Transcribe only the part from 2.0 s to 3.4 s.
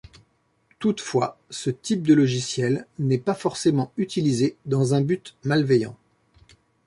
de logiciels n'est pas